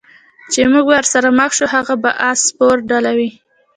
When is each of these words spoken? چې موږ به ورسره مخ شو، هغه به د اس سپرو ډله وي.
چې 0.51 0.59
موږ 0.71 0.83
به 0.87 0.89
ورسره 0.91 1.29
مخ 1.39 1.51
شو، 1.57 1.65
هغه 1.75 1.93
به 2.01 2.11
د 2.15 2.17
اس 2.29 2.39
سپرو 2.47 2.85
ډله 2.89 3.11
وي. 3.17 3.29